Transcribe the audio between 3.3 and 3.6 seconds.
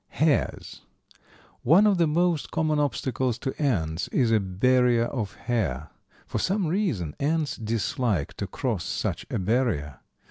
to